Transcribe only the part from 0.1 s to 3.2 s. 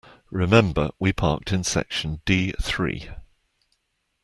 Remember we parked in section D three.